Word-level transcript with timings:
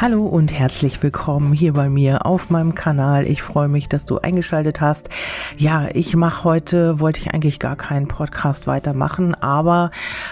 Hallo 0.00 0.26
und 0.26 0.52
herzlich 0.52 1.02
willkommen 1.02 1.52
hier 1.52 1.72
bei 1.72 1.88
mir 1.88 2.24
auf 2.24 2.50
meinem 2.50 2.76
Kanal. 2.76 3.26
Ich 3.26 3.42
freue 3.42 3.66
mich, 3.66 3.88
dass 3.88 4.06
du 4.06 4.18
eingeschaltet 4.18 4.80
hast. 4.80 5.08
Ja, 5.56 5.88
ich 5.92 6.14
mache 6.14 6.44
heute, 6.44 7.00
wollte 7.00 7.18
ich 7.18 7.34
eigentlich 7.34 7.58
gar 7.58 7.74
keinen 7.74 8.06
Podcast 8.06 8.68
weitermachen, 8.68 9.34
aber 9.34 9.90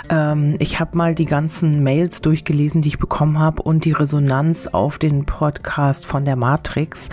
ähm, 0.09 0.55
ich 0.61 0.79
habe 0.79 0.97
mal 0.97 1.17
die 1.17 1.25
ganzen 1.25 1.83
Mails 1.83 2.22
durchgelesen, 2.22 2.81
die 2.81 2.90
ich 2.90 3.01
bekommen 3.01 3.40
habe 3.40 3.60
und 3.60 3.85
die 3.85 3.90
Resonanz 3.90 4.69
auf 4.69 5.01
den 5.01 5.24
Podcast 5.26 6.06
von 6.06 6.24
der 6.24 6.37
Matrix. 6.37 7.08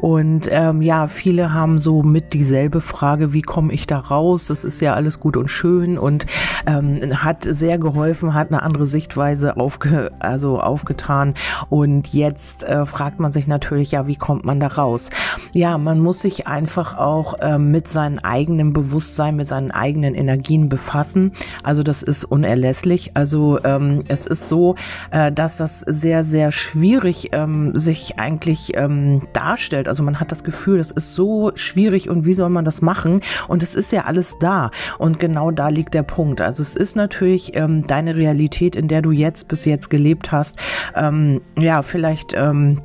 Und 0.00 0.48
ähm, 0.50 0.80
ja, 0.80 1.08
viele 1.08 1.52
haben 1.52 1.78
so 1.78 2.02
mit 2.02 2.32
dieselbe 2.32 2.80
Frage, 2.80 3.34
wie 3.34 3.42
komme 3.42 3.74
ich 3.74 3.86
da 3.86 3.98
raus? 3.98 4.46
Das 4.46 4.64
ist 4.64 4.80
ja 4.80 4.94
alles 4.94 5.20
gut 5.20 5.36
und 5.36 5.50
schön 5.50 5.98
und 5.98 6.24
ähm, 6.66 7.22
hat 7.22 7.44
sehr 7.44 7.76
geholfen, 7.76 8.32
hat 8.32 8.48
eine 8.48 8.62
andere 8.62 8.86
Sichtweise 8.86 9.58
aufge, 9.58 10.10
also 10.20 10.58
aufgetan 10.58 11.34
und 11.68 11.97
und 11.98 12.14
jetzt 12.14 12.62
äh, 12.62 12.86
fragt 12.86 13.18
man 13.18 13.32
sich 13.32 13.48
natürlich, 13.48 13.90
ja, 13.90 14.06
wie 14.06 14.14
kommt 14.14 14.44
man 14.44 14.60
da 14.60 14.68
raus? 14.68 15.10
Ja, 15.52 15.78
man 15.78 15.98
muss 15.98 16.20
sich 16.20 16.46
einfach 16.46 16.96
auch 16.96 17.40
äh, 17.40 17.58
mit 17.58 17.88
seinem 17.88 18.20
eigenen 18.20 18.72
Bewusstsein, 18.72 19.34
mit 19.34 19.48
seinen 19.48 19.72
eigenen 19.72 20.14
Energien 20.14 20.68
befassen. 20.68 21.32
Also 21.64 21.82
das 21.82 22.04
ist 22.04 22.22
unerlässlich. 22.22 23.16
Also 23.16 23.58
ähm, 23.64 24.04
es 24.06 24.26
ist 24.26 24.48
so, 24.48 24.76
äh, 25.10 25.32
dass 25.32 25.56
das 25.56 25.80
sehr, 25.80 26.22
sehr 26.22 26.52
schwierig 26.52 27.30
ähm, 27.32 27.76
sich 27.76 28.20
eigentlich 28.20 28.76
ähm, 28.76 29.22
darstellt. 29.32 29.88
Also 29.88 30.04
man 30.04 30.20
hat 30.20 30.30
das 30.30 30.44
Gefühl, 30.44 30.78
das 30.78 30.92
ist 30.92 31.14
so 31.14 31.50
schwierig 31.56 32.08
und 32.08 32.26
wie 32.26 32.34
soll 32.34 32.50
man 32.50 32.64
das 32.64 32.80
machen? 32.80 33.22
Und 33.48 33.64
es 33.64 33.74
ist 33.74 33.90
ja 33.90 34.04
alles 34.04 34.38
da. 34.38 34.70
Und 34.98 35.18
genau 35.18 35.50
da 35.50 35.68
liegt 35.68 35.94
der 35.94 36.04
Punkt. 36.04 36.40
Also 36.40 36.62
es 36.62 36.76
ist 36.76 36.94
natürlich 36.94 37.56
ähm, 37.56 37.84
deine 37.88 38.14
Realität, 38.14 38.76
in 38.76 38.86
der 38.86 39.02
du 39.02 39.10
jetzt 39.10 39.48
bis 39.48 39.64
jetzt 39.64 39.90
gelebt 39.90 40.30
hast. 40.30 40.58
Ähm, 40.94 41.40
ja, 41.56 41.82
vielleicht 41.88 42.34
ähm, 42.34 42.80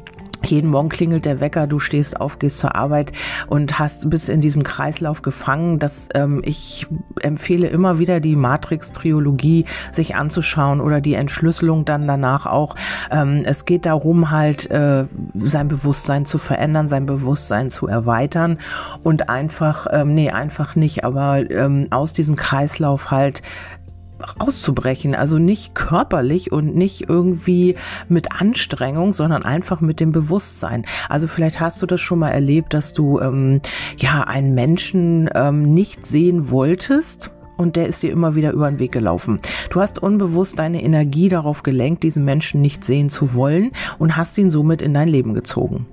jeden 0.46 0.70
Morgen 0.72 0.90
klingelt 0.90 1.26
der 1.26 1.40
Wecker, 1.40 1.68
du 1.68 1.80
stehst 1.80 2.20
auf, 2.20 2.40
gehst 2.40 2.59
zur 2.59 2.76
Arbeit 2.76 3.12
und 3.48 3.80
hast 3.80 4.10
bis 4.10 4.30
in 4.30 4.42
diesem 4.42 4.64
Kreislauf 4.64 5.22
gefangen. 5.22 5.80
Das, 5.80 6.10
ähm, 6.16 6.42
ich 6.44 6.88
empfehle 7.22 7.68
immer 7.68 8.00
wieder 8.00 8.20
die 8.20 8.36
Matrix-Triologie 8.36 9.66
sich 9.92 10.16
anzuschauen 10.16 10.82
oder 10.82 11.02
die 11.02 11.14
Entschlüsselung 11.14 11.86
dann 11.86 12.08
danach 12.08 12.45
auch. 12.45 12.76
Ähm, 13.12 13.44
es 13.45 13.66
geht 13.66 13.86
darum, 13.86 14.32
halt 14.32 14.70
äh, 14.70 15.06
sein 15.36 15.67
Bewusstsein 15.67 16.26
zu 16.26 16.38
verändern, 16.38 16.90
sein 16.90 17.06
Bewusstsein 17.06 17.70
zu 17.70 17.88
erweitern 17.88 18.58
und 19.04 19.30
einfach, 19.30 19.88
ähm, 19.92 20.14
nee, 20.14 20.32
einfach 20.32 20.76
nicht, 20.76 21.04
aber 21.04 21.50
ähm, 21.50 21.88
aus 21.92 22.14
diesem 22.14 22.36
Kreislauf 22.36 23.12
halt 23.12 23.42
auszubrechen. 24.40 25.16
Also 25.16 25.38
nicht 25.38 25.76
körperlich 25.76 26.52
und 26.52 26.76
nicht 26.76 27.10
irgendwie 27.10 27.76
mit 28.08 28.32
Anstrengung, 28.32 29.14
sondern 29.14 29.44
einfach 29.44 29.82
mit 29.82 30.00
dem 30.00 30.12
Bewusstsein. 30.12 30.86
Also 31.10 31.28
vielleicht 31.28 31.60
hast 31.60 31.82
du 31.82 31.86
das 31.86 32.02
schon 32.02 32.20
mal 32.20 32.30
erlebt, 32.30 32.74
dass 32.74 32.94
du 32.94 33.20
ähm, 33.20 33.62
ja 33.98 34.24
einen 34.24 34.54
Menschen 34.54 35.30
ähm, 35.34 35.74
nicht 35.74 36.06
sehen 36.06 36.50
wolltest 36.50 37.32
und 37.58 37.76
der 37.76 37.88
ist 37.88 38.04
dir 38.04 38.12
immer 38.12 38.36
wieder 38.36 38.52
über 38.52 38.70
den 38.70 38.80
Weg 38.80 38.92
gelaufen. 38.92 39.40
Du 39.70 39.80
hast 39.80 40.02
unbewusst 40.02 40.60
deine 40.60 40.84
Energie 40.84 41.30
darauf 41.30 41.64
gelenkt, 41.64 42.04
diesen 42.04 42.26
Menschen 42.26 42.62
nicht 42.62 42.84
sehen 42.84 43.10
zu 43.10 43.36
wollen 43.36 43.72
und 44.00 44.18
hast 44.18 44.38
ihn 44.38 44.50
somit 44.50 44.82
in 44.82 44.94
dein 44.94 45.08
Leben 45.08 45.34
gezogen. 45.34 45.86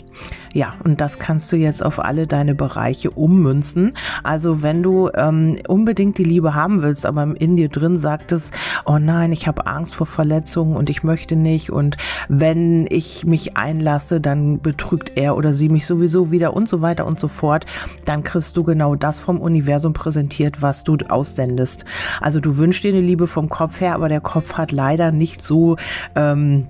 Ja, 0.52 0.74
und 0.82 1.00
das 1.00 1.18
kannst 1.18 1.52
du 1.52 1.56
jetzt 1.56 1.84
auf 1.84 2.00
alle 2.00 2.26
deine 2.26 2.54
Bereiche 2.54 3.10
ummünzen. 3.10 3.92
Also 4.24 4.62
wenn 4.62 4.82
du 4.82 5.08
ähm, 5.14 5.58
unbedingt 5.68 6.18
die 6.18 6.24
Liebe 6.24 6.54
haben 6.54 6.82
willst, 6.82 7.06
aber 7.06 7.34
in 7.38 7.56
dir 7.56 7.68
drin 7.68 7.98
sagt 7.98 8.32
es, 8.32 8.50
oh 8.84 8.98
nein, 8.98 9.30
ich 9.30 9.46
habe 9.46 9.66
Angst 9.66 9.94
vor 9.94 10.06
Verletzungen 10.06 10.76
und 10.76 10.90
ich 10.90 11.04
möchte 11.04 11.36
nicht 11.36 11.70
und 11.70 11.96
wenn 12.28 12.86
ich 12.90 13.24
mich 13.24 13.56
einlasse, 13.56 14.20
dann 14.20 14.60
betrügt 14.60 15.12
er 15.16 15.36
oder 15.36 15.52
sie 15.52 15.68
mich 15.68 15.86
sowieso 15.86 16.32
wieder 16.32 16.54
und 16.54 16.68
so 16.68 16.80
weiter 16.80 17.06
und 17.06 17.20
so 17.20 17.28
fort, 17.28 17.66
dann 18.04 18.24
kriegst 18.24 18.56
du 18.56 18.64
genau 18.64 18.96
das 18.96 19.20
vom 19.20 19.40
Universum 19.40 19.92
präsentiert, 19.92 20.62
was 20.62 20.82
du 20.82 20.96
aussendest. 21.08 21.84
Also 22.20 22.40
du 22.40 22.56
wünschst 22.56 22.82
dir 22.82 22.92
eine 22.92 23.00
Liebe 23.00 23.28
vom 23.28 23.48
Kopf 23.48 23.80
her, 23.80 23.94
aber 23.94 24.08
der 24.08 24.20
Kopf 24.20 24.54
hat 24.54 24.72
leider 24.72 25.12
nicht 25.12 25.42
so 25.42 25.76
ähm, 26.16 26.66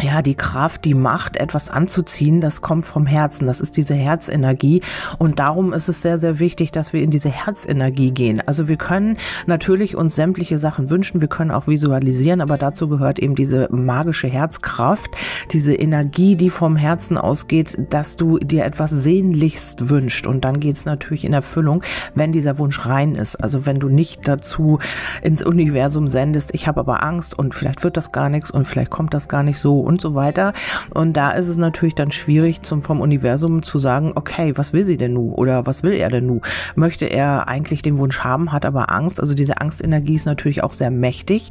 ja, 0.00 0.22
die 0.22 0.34
Kraft, 0.34 0.84
die 0.84 0.94
Macht, 0.94 1.36
etwas 1.36 1.70
anzuziehen, 1.70 2.40
das 2.40 2.62
kommt 2.62 2.86
vom 2.86 3.06
Herzen. 3.06 3.46
Das 3.46 3.60
ist 3.60 3.76
diese 3.76 3.94
Herzenergie. 3.94 4.82
Und 5.18 5.40
darum 5.40 5.72
ist 5.72 5.88
es 5.88 6.02
sehr, 6.02 6.18
sehr 6.18 6.38
wichtig, 6.38 6.70
dass 6.70 6.92
wir 6.92 7.02
in 7.02 7.10
diese 7.10 7.30
Herzenergie 7.30 8.12
gehen. 8.12 8.40
Also 8.46 8.68
wir 8.68 8.76
können 8.76 9.16
natürlich 9.46 9.96
uns 9.96 10.14
sämtliche 10.14 10.58
Sachen 10.58 10.90
wünschen. 10.90 11.20
Wir 11.20 11.28
können 11.28 11.50
auch 11.50 11.66
visualisieren, 11.66 12.40
aber 12.40 12.58
dazu 12.58 12.88
gehört 12.88 13.18
eben 13.18 13.34
diese 13.34 13.68
magische 13.72 14.28
Herzkraft, 14.28 15.10
diese 15.50 15.74
Energie, 15.74 16.36
die 16.36 16.50
vom 16.50 16.76
Herzen 16.76 17.18
ausgeht, 17.18 17.76
dass 17.90 18.16
du 18.16 18.38
dir 18.38 18.64
etwas 18.64 18.90
sehnlichst 18.90 19.90
wünscht. 19.90 20.26
Und 20.26 20.44
dann 20.44 20.60
geht 20.60 20.76
es 20.76 20.84
natürlich 20.84 21.24
in 21.24 21.32
Erfüllung, 21.32 21.82
wenn 22.14 22.30
dieser 22.30 22.58
Wunsch 22.58 22.86
rein 22.86 23.16
ist. 23.16 23.36
Also 23.36 23.66
wenn 23.66 23.80
du 23.80 23.88
nicht 23.88 24.28
dazu 24.28 24.78
ins 25.22 25.42
Universum 25.42 26.06
sendest, 26.08 26.54
ich 26.54 26.68
habe 26.68 26.80
aber 26.80 27.02
Angst 27.02 27.36
und 27.36 27.54
vielleicht 27.54 27.82
wird 27.82 27.96
das 27.96 28.12
gar 28.12 28.28
nichts 28.28 28.50
und 28.50 28.64
vielleicht 28.64 28.90
kommt 28.90 29.12
das 29.12 29.28
gar 29.28 29.42
nicht 29.42 29.58
so 29.58 29.87
und 29.88 30.00
so 30.00 30.14
weiter. 30.14 30.52
Und 30.92 31.14
da 31.14 31.30
ist 31.30 31.48
es 31.48 31.56
natürlich 31.56 31.94
dann 31.94 32.12
schwierig 32.12 32.62
zum 32.62 32.82
vom 32.82 33.00
Universum 33.00 33.62
zu 33.62 33.78
sagen, 33.78 34.12
okay, 34.14 34.52
was 34.56 34.72
will 34.72 34.84
sie 34.84 34.98
denn 34.98 35.14
nu 35.14 35.32
oder 35.32 35.66
was 35.66 35.82
will 35.82 35.94
er 35.94 36.10
denn 36.10 36.26
nu? 36.26 36.42
Möchte 36.76 37.06
er 37.06 37.48
eigentlich 37.48 37.80
den 37.82 37.98
Wunsch 37.98 38.20
haben, 38.20 38.52
hat 38.52 38.66
aber 38.66 38.90
Angst. 38.92 39.20
Also 39.20 39.34
diese 39.34 39.60
Angstenergie 39.60 40.14
ist 40.14 40.26
natürlich 40.26 40.62
auch 40.62 40.74
sehr 40.74 40.90
mächtig 40.90 41.50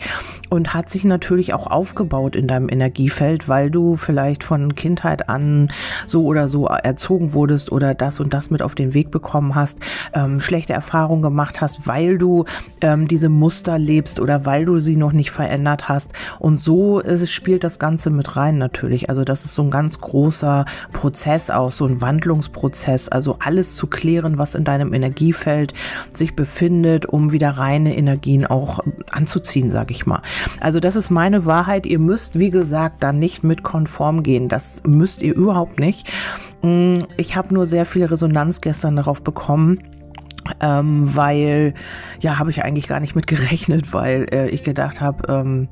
und 0.49 0.73
hat 0.73 0.89
sich 0.89 1.03
natürlich 1.03 1.53
auch 1.53 1.67
aufgebaut 1.67 2.35
in 2.35 2.47
deinem 2.47 2.69
Energiefeld, 2.69 3.49
weil 3.49 3.71
du 3.71 3.95
vielleicht 3.95 4.43
von 4.43 4.75
Kindheit 4.75 5.29
an 5.29 5.71
so 6.05 6.23
oder 6.25 6.47
so 6.47 6.67
erzogen 6.67 7.33
wurdest 7.33 7.71
oder 7.71 7.95
das 7.95 8.19
und 8.19 8.33
das 8.33 8.51
mit 8.51 8.61
auf 8.61 8.75
den 8.75 8.93
Weg 8.93 9.09
bekommen 9.09 9.55
hast, 9.55 9.79
ähm, 10.13 10.39
schlechte 10.39 10.73
Erfahrungen 10.73 11.23
gemacht 11.23 11.59
hast, 11.59 11.87
weil 11.87 12.19
du 12.19 12.45
ähm, 12.81 13.07
diese 13.07 13.29
Muster 13.29 13.79
lebst 13.79 14.19
oder 14.19 14.45
weil 14.45 14.65
du 14.65 14.77
sie 14.77 14.95
noch 14.95 15.11
nicht 15.11 15.31
verändert 15.31 15.89
hast. 15.89 16.13
Und 16.37 16.61
so 16.61 16.99
ist, 16.99 17.31
spielt 17.31 17.63
das 17.63 17.79
Ganze 17.79 18.11
mit 18.11 18.26
rein 18.35 18.57
natürlich. 18.57 19.09
Also 19.09 19.23
das 19.23 19.45
ist 19.45 19.55
so 19.55 19.63
ein 19.63 19.71
ganz 19.71 19.99
großer 19.99 20.65
Prozess 20.91 21.49
auch, 21.49 21.71
so 21.71 21.85
ein 21.85 22.01
Wandlungsprozess. 22.01 23.07
Also 23.09 23.37
alles 23.39 23.75
zu 23.75 23.87
klären, 23.87 24.37
was 24.37 24.55
in 24.55 24.63
deinem 24.63 24.93
Energiefeld 24.93 25.73
sich 26.13 26.35
befindet, 26.35 27.05
um 27.05 27.31
wieder 27.31 27.51
reine 27.51 27.95
Energien 27.95 28.45
auch 28.45 28.79
anzuziehen, 29.11 29.69
sage 29.69 29.93
ich 29.93 30.05
mal. 30.05 30.21
Also 30.59 30.79
das 30.79 30.95
ist 30.95 31.09
meine 31.09 31.45
Wahrheit. 31.45 31.85
Ihr 31.85 31.99
müsst, 31.99 32.37
wie 32.37 32.49
gesagt, 32.49 33.03
da 33.03 33.13
nicht 33.13 33.43
mit 33.43 33.63
konform 33.63 34.23
gehen. 34.23 34.49
Das 34.49 34.81
müsst 34.85 35.21
ihr 35.21 35.35
überhaupt 35.35 35.79
nicht. 35.79 36.11
Mm, 36.61 36.99
ich 37.17 37.35
habe 37.35 37.53
nur 37.53 37.65
sehr 37.65 37.85
viel 37.85 38.05
Resonanz 38.05 38.61
gestern 38.61 38.95
darauf 38.95 39.21
bekommen. 39.23 39.79
Ähm, 40.61 41.15
weil, 41.15 41.73
ja, 42.21 42.39
habe 42.39 42.51
ich 42.51 42.63
eigentlich 42.63 42.87
gar 42.87 42.99
nicht 42.99 43.15
mit 43.15 43.27
gerechnet, 43.27 43.93
weil 43.93 44.27
äh, 44.31 44.49
ich 44.49 44.63
gedacht 44.63 45.01
habe, 45.01 45.31
ähm, 45.31 45.67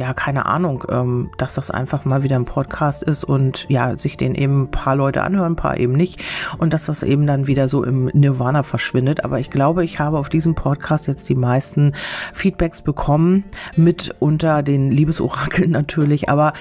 ja, 0.00 0.14
keine 0.14 0.46
Ahnung, 0.46 0.84
ähm, 0.88 1.30
dass 1.36 1.56
das 1.56 1.70
einfach 1.70 2.06
mal 2.06 2.22
wieder 2.22 2.36
ein 2.36 2.46
Podcast 2.46 3.02
ist 3.02 3.22
und 3.22 3.66
ja, 3.68 3.98
sich 3.98 4.16
den 4.16 4.34
eben 4.34 4.62
ein 4.62 4.70
paar 4.70 4.96
Leute 4.96 5.22
anhören, 5.22 5.52
ein 5.52 5.56
paar 5.56 5.76
eben 5.76 5.92
nicht 5.92 6.24
und 6.56 6.72
dass 6.72 6.86
das 6.86 7.02
eben 7.02 7.26
dann 7.26 7.46
wieder 7.46 7.68
so 7.68 7.84
im 7.84 8.06
Nirvana 8.14 8.62
verschwindet. 8.62 9.26
Aber 9.26 9.40
ich 9.40 9.50
glaube, 9.50 9.84
ich 9.84 10.00
habe 10.00 10.16
auf 10.16 10.30
diesem 10.30 10.54
Podcast 10.54 11.06
jetzt 11.06 11.28
die 11.28 11.34
meisten 11.34 11.92
Feedbacks 12.32 12.80
bekommen, 12.80 13.44
mit 13.76 14.14
unter 14.20 14.62
den 14.62 14.90
Liebesorakeln 14.90 15.70
natürlich, 15.80 16.30
aber 16.30 16.54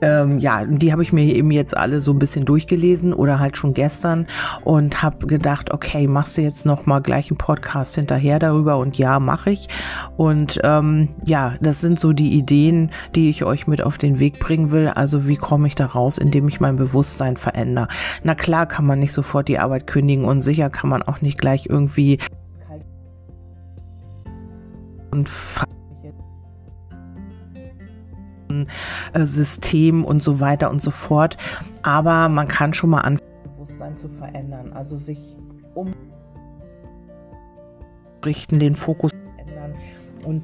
ähm, 0.00 0.38
ja, 0.38 0.64
die 0.64 0.92
habe 0.92 1.02
ich 1.02 1.12
mir 1.12 1.24
eben 1.24 1.50
jetzt 1.50 1.76
alle 1.76 2.00
so 2.00 2.12
ein 2.12 2.18
bisschen 2.18 2.44
durchgelesen 2.44 3.12
oder 3.12 3.38
halt 3.38 3.56
schon 3.56 3.74
gestern 3.74 4.26
und 4.64 5.02
habe 5.02 5.26
gedacht, 5.26 5.72
okay, 5.72 6.06
machst 6.06 6.36
du 6.36 6.42
jetzt 6.42 6.66
noch 6.66 6.86
mal 6.86 7.00
gleich 7.00 7.30
einen 7.30 7.38
Podcast 7.38 7.94
hinterher 7.94 8.38
darüber 8.38 8.78
und 8.78 8.98
ja, 8.98 9.18
mache 9.20 9.50
ich. 9.50 9.68
Und 10.16 10.60
ähm, 10.64 11.08
ja, 11.24 11.54
das 11.60 11.80
sind 11.80 11.98
so 11.98 12.12
die 12.12 12.34
Ideen, 12.34 12.90
die 13.14 13.30
ich 13.30 13.44
euch 13.44 13.66
mit 13.66 13.82
auf 13.82 13.98
den 13.98 14.18
Weg 14.18 14.38
bringen 14.38 14.70
will. 14.70 14.88
Also 14.88 15.26
wie 15.26 15.36
komme 15.36 15.66
ich 15.66 15.74
da 15.74 15.86
raus, 15.86 16.18
indem 16.18 16.48
ich 16.48 16.60
mein 16.60 16.76
Bewusstsein 16.76 17.36
verändere? 17.36 17.88
Na 18.22 18.34
klar 18.34 18.66
kann 18.66 18.86
man 18.86 18.98
nicht 18.98 19.12
sofort 19.12 19.48
die 19.48 19.58
Arbeit 19.58 19.86
kündigen 19.86 20.24
und 20.24 20.40
sicher 20.40 20.70
kann 20.70 20.90
man 20.90 21.02
auch 21.02 21.20
nicht 21.20 21.38
gleich 21.38 21.66
irgendwie 21.68 22.18
und 25.10 25.30
System 29.14 30.04
und 30.04 30.22
so 30.22 30.40
weiter 30.40 30.70
und 30.70 30.82
so 30.82 30.90
fort. 30.90 31.36
Aber 31.82 32.28
man 32.28 32.48
kann 32.48 32.72
schon 32.72 32.90
mal 32.90 33.00
anfangen, 33.00 33.30
Bewusstsein 33.56 33.96
zu 33.96 34.08
verändern, 34.08 34.72
also 34.72 34.96
sich 34.96 35.36
umrichten, 38.22 38.58
den 38.58 38.76
Fokus 38.76 39.12
ändern 39.38 39.74
und 40.24 40.42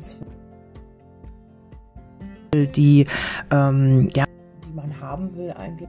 die, 2.77 3.07
ähm, 3.51 4.11
ja, 4.15 4.25
die 4.67 4.73
man 4.75 5.01
haben 5.01 5.35
will 5.37 5.53
eigentlich 5.53 5.89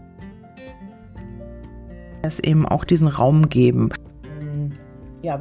es 2.23 2.39
eben 2.39 2.65
auch 2.65 2.85
diesen 2.85 3.07
Raum 3.07 3.49
geben. 3.49 3.89
Ja. 5.21 5.39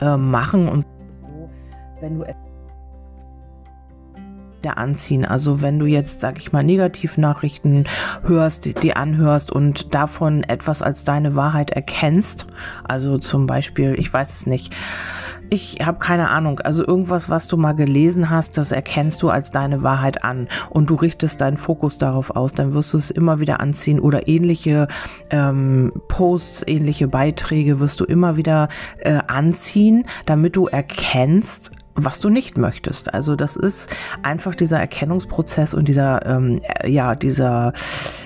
Äh, 0.00 0.16
machen 0.16 0.68
und 0.68 0.86
so, 1.20 1.50
wenn 2.00 2.18
du 2.18 2.24
der 4.64 4.78
anziehen. 4.78 5.24
Also 5.24 5.62
wenn 5.62 5.78
du 5.78 5.86
jetzt, 5.86 6.20
sag 6.20 6.38
ich 6.38 6.52
mal, 6.52 6.62
Negativnachrichten 6.62 7.88
hörst, 8.24 8.64
die, 8.64 8.74
die 8.74 8.94
anhörst 8.94 9.50
und 9.50 9.94
davon 9.94 10.42
etwas 10.44 10.82
als 10.82 11.04
deine 11.04 11.36
Wahrheit 11.36 11.70
erkennst, 11.70 12.46
also 12.84 13.18
zum 13.18 13.46
Beispiel, 13.46 13.94
ich 13.98 14.12
weiß 14.12 14.32
es 14.32 14.46
nicht, 14.46 14.74
ich 15.50 15.78
habe 15.84 15.98
keine 15.98 16.30
Ahnung. 16.30 16.60
Also 16.60 16.86
irgendwas, 16.86 17.28
was 17.28 17.48
du 17.48 17.56
mal 17.56 17.72
gelesen 17.72 18.30
hast, 18.30 18.56
das 18.56 18.72
erkennst 18.72 19.22
du 19.22 19.30
als 19.30 19.50
deine 19.50 19.82
Wahrheit 19.82 20.24
an 20.24 20.48
und 20.70 20.88
du 20.88 20.94
richtest 20.94 21.40
deinen 21.40 21.56
Fokus 21.56 21.98
darauf 21.98 22.30
aus, 22.36 22.52
dann 22.52 22.72
wirst 22.72 22.92
du 22.92 22.98
es 22.98 23.10
immer 23.10 23.40
wieder 23.40 23.60
anziehen 23.60 24.00
oder 24.00 24.28
ähnliche 24.28 24.86
ähm, 25.30 25.92
Posts, 26.08 26.64
ähnliche 26.66 27.08
Beiträge 27.08 27.80
wirst 27.80 28.00
du 28.00 28.04
immer 28.04 28.36
wieder 28.36 28.68
äh, 28.98 29.18
anziehen, 29.26 30.06
damit 30.24 30.56
du 30.56 30.66
erkennst, 30.66 31.72
was 32.04 32.20
du 32.20 32.30
nicht 32.30 32.58
möchtest. 32.58 33.12
Also 33.14 33.36
das 33.36 33.56
ist 33.56 33.94
einfach 34.22 34.54
dieser 34.54 34.78
Erkennungsprozess 34.78 35.74
und 35.74 35.88
dieser 35.88 36.24
ähm, 36.26 36.60
ja 36.84 37.14
dieser 37.14 37.72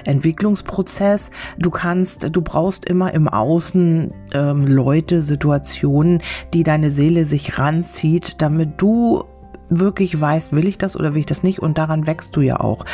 Entwicklungsprozess. 0.05 1.31
Du 1.59 1.71
kannst, 1.71 2.29
du 2.35 2.43
brauchst 2.43 2.85
immer 2.87 3.13
im 3.13 3.29
Außen 3.29 4.13
ähm, 4.33 4.67
Leute, 4.67 5.23
Situationen, 5.23 6.23
die 6.53 6.63
deine 6.63 6.91
Seele 6.91 7.25
sich 7.25 7.59
ranzieht, 7.59 8.37
damit 8.43 8.81
du 8.81 9.25
wirklich 9.69 10.21
weißt, 10.21 10.53
will 10.53 10.69
ich 10.69 10.79
das 10.79 10.97
oder 10.97 11.15
will 11.15 11.21
ich 11.21 11.27
das 11.27 11.43
nicht 11.43 11.61
und 11.61 11.79
daran 11.79 12.07
wächst 12.07 12.37
du 12.37 12.41
ja 12.41 12.61
auch. 12.61 12.85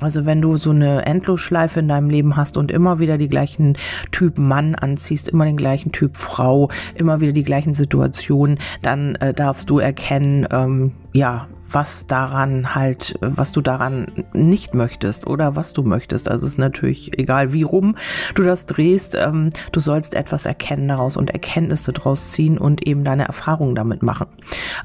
Also 0.00 0.26
wenn 0.26 0.40
du 0.42 0.56
so 0.56 0.70
eine 0.70 1.06
Endlosschleife 1.06 1.80
in 1.80 1.88
deinem 1.88 2.10
Leben 2.10 2.36
hast 2.36 2.56
und 2.56 2.70
immer 2.70 2.98
wieder 2.98 3.18
die 3.18 3.28
gleichen 3.28 3.76
Typ 4.12 4.38
Mann 4.38 4.74
anziehst, 4.74 5.28
immer 5.28 5.44
den 5.44 5.56
gleichen 5.56 5.92
Typ 5.92 6.16
Frau, 6.16 6.70
immer 6.94 7.20
wieder 7.20 7.32
die 7.32 7.44
gleichen 7.44 7.74
Situationen, 7.74 8.58
dann 8.82 9.14
äh, 9.16 9.34
darfst 9.34 9.70
du 9.70 9.78
erkennen, 9.78 10.46
ähm, 10.50 10.92
ja, 11.16 11.48
was 11.70 12.06
daran 12.06 12.74
halt, 12.74 13.16
was 13.20 13.52
du 13.52 13.60
daran 13.60 14.06
nicht 14.32 14.74
möchtest 14.74 15.26
oder 15.26 15.56
was 15.56 15.72
du 15.72 15.82
möchtest. 15.82 16.30
Also 16.30 16.46
es 16.46 16.52
ist 16.52 16.58
natürlich 16.58 17.18
egal, 17.18 17.52
wie 17.52 17.64
rum 17.64 17.96
du 18.34 18.42
das 18.42 18.66
drehst. 18.66 19.14
Ähm, 19.14 19.50
du 19.72 19.80
sollst 19.80 20.14
etwas 20.14 20.46
erkennen 20.46 20.88
daraus 20.88 21.16
und 21.16 21.30
Erkenntnisse 21.30 21.92
daraus 21.92 22.30
ziehen 22.30 22.56
und 22.56 22.86
eben 22.86 23.04
deine 23.04 23.26
Erfahrungen 23.26 23.74
damit 23.74 24.02
machen. 24.02 24.28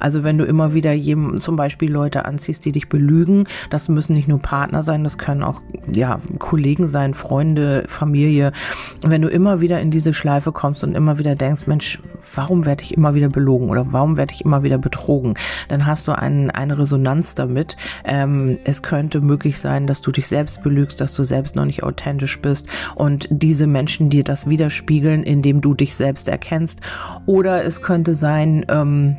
Also 0.00 0.24
wenn 0.24 0.38
du 0.38 0.44
immer 0.44 0.74
wieder 0.74 0.92
jedem, 0.92 1.40
zum 1.40 1.56
Beispiel 1.56 1.90
Leute 1.90 2.24
anziehst, 2.24 2.64
die 2.64 2.72
dich 2.72 2.88
belügen, 2.88 3.46
das 3.70 3.88
müssen 3.88 4.14
nicht 4.14 4.28
nur 4.28 4.40
Partner 4.40 4.82
sein, 4.82 5.04
das 5.04 5.18
können 5.18 5.42
auch 5.42 5.60
ja 5.92 6.18
Kollegen 6.38 6.88
sein, 6.88 7.14
Freunde, 7.14 7.84
Familie. 7.86 8.52
Wenn 9.06 9.22
du 9.22 9.28
immer 9.28 9.60
wieder 9.60 9.80
in 9.80 9.90
diese 9.90 10.12
Schleife 10.12 10.52
kommst 10.52 10.82
und 10.82 10.96
immer 10.96 11.18
wieder 11.18 11.36
denkst, 11.36 11.66
Mensch, 11.66 12.00
warum 12.34 12.66
werde 12.66 12.82
ich 12.82 12.96
immer 12.96 13.14
wieder 13.14 13.28
belogen 13.28 13.70
oder 13.70 13.92
warum 13.92 14.16
werde 14.16 14.34
ich 14.34 14.44
immer 14.44 14.62
wieder 14.62 14.78
betrogen, 14.78 15.34
dann 15.68 15.86
hast 15.86 16.08
du 16.08 16.12
eine 16.22 16.54
eine 16.54 16.78
Resonanz 16.78 17.34
damit. 17.34 17.76
Ähm, 18.04 18.58
es 18.64 18.82
könnte 18.82 19.20
möglich 19.20 19.58
sein, 19.58 19.86
dass 19.86 20.00
du 20.00 20.12
dich 20.12 20.28
selbst 20.28 20.62
belügst, 20.62 21.00
dass 21.00 21.14
du 21.14 21.22
selbst 21.22 21.56
noch 21.56 21.64
nicht 21.64 21.82
authentisch 21.82 22.40
bist 22.40 22.68
und 22.94 23.28
diese 23.30 23.66
Menschen 23.66 24.10
dir 24.10 24.24
das 24.24 24.48
widerspiegeln, 24.48 25.22
indem 25.22 25.60
du 25.60 25.74
dich 25.74 25.94
selbst 25.94 26.28
erkennst. 26.28 26.80
Oder 27.26 27.64
es 27.64 27.82
könnte 27.82 28.14
sein, 28.14 28.64
ähm, 28.68 29.16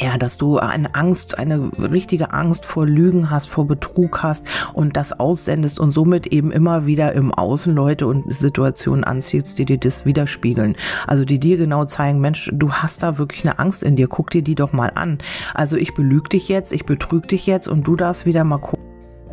ja, 0.00 0.16
dass 0.16 0.38
du 0.38 0.58
eine 0.58 0.94
Angst, 0.94 1.38
eine 1.38 1.70
richtige 1.78 2.32
Angst 2.32 2.64
vor 2.64 2.86
Lügen 2.86 3.30
hast, 3.30 3.48
vor 3.48 3.66
Betrug 3.66 4.22
hast 4.22 4.46
und 4.72 4.96
das 4.96 5.18
aussendest 5.18 5.80
und 5.80 5.92
somit 5.92 6.28
eben 6.28 6.52
immer 6.52 6.86
wieder 6.86 7.12
im 7.12 7.34
Außen 7.34 7.74
Leute 7.74 8.06
und 8.06 8.32
Situationen 8.32 9.04
anziehst, 9.04 9.58
die 9.58 9.64
dir 9.64 9.78
das 9.78 10.06
widerspiegeln. 10.06 10.76
Also 11.06 11.24
die 11.24 11.40
dir 11.40 11.56
genau 11.56 11.84
zeigen, 11.84 12.20
Mensch, 12.20 12.50
du 12.52 12.72
hast 12.72 13.02
da 13.02 13.18
wirklich 13.18 13.44
eine 13.44 13.58
Angst 13.58 13.82
in 13.82 13.96
dir, 13.96 14.08
guck 14.08 14.30
dir 14.30 14.42
die 14.42 14.54
doch 14.54 14.72
mal 14.72 14.92
an. 14.94 15.18
Also 15.54 15.76
ich 15.76 15.94
belüge 15.94 16.28
dich 16.28 16.48
jetzt, 16.48 16.72
ich 16.72 16.86
betrüge 16.86 17.26
dich 17.26 17.46
jetzt 17.46 17.68
und 17.68 17.86
du 17.86 17.96
darfst 17.96 18.26
wieder 18.26 18.44
mal 18.44 18.58
gucken, 18.58 18.84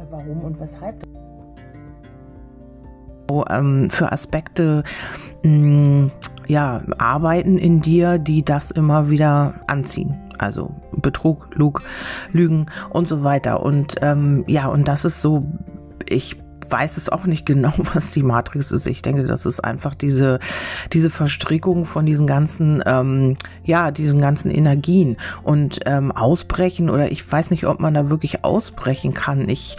warum 0.09 0.41
und 0.41 0.59
weshalb. 0.59 1.03
Ähm, 3.49 3.89
für 3.89 4.11
Aspekte 4.11 4.83
mm, 5.43 6.07
ja, 6.47 6.83
arbeiten 6.99 7.57
in 7.57 7.81
dir, 7.81 8.19
die 8.19 8.45
das 8.45 8.69
immer 8.69 9.09
wieder 9.09 9.55
anziehen 9.67 10.24
also 10.39 10.75
Betrug, 10.91 11.47
Lug, 11.55 11.81
Lügen 12.31 12.67
und 12.89 13.07
so 13.07 13.23
weiter. 13.23 13.63
Und 13.63 13.95
ähm, 14.01 14.43
ja, 14.47 14.67
und 14.67 14.87
das 14.87 15.05
ist 15.05 15.21
so, 15.21 15.45
ich 16.07 16.37
weiß 16.69 16.97
es 16.97 17.09
auch 17.09 17.25
nicht 17.25 17.45
genau, 17.45 17.73
was 17.93 18.11
die 18.11 18.23
Matrix 18.23 18.71
ist. 18.71 18.87
Ich 18.87 19.01
denke, 19.01 19.23
das 19.23 19.45
ist 19.45 19.59
einfach 19.59 19.95
diese, 19.95 20.39
diese 20.93 21.09
Verstrickung 21.09 21.85
von 21.85 22.05
diesen 22.05 22.27
ganzen, 22.27 22.83
ähm, 22.85 23.37
ja, 23.63 23.91
diesen 23.91 24.21
ganzen 24.21 24.51
Energien 24.51 25.17
und 25.43 25.79
ähm, 25.85 26.11
ausbrechen 26.11 26.89
oder 26.89 27.11
ich 27.11 27.29
weiß 27.29 27.51
nicht, 27.51 27.65
ob 27.65 27.79
man 27.79 27.93
da 27.93 28.09
wirklich 28.09 28.43
ausbrechen 28.43 29.13
kann. 29.13 29.49
Ich 29.49 29.77